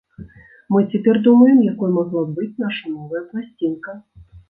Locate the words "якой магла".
1.73-2.25